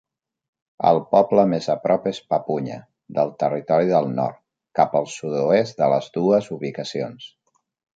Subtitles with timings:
[0.91, 2.79] El poble més a prop és Papunya,
[3.19, 4.43] del Territori del Nord,
[4.83, 7.35] cap al sud-oest de les dues ubicacions.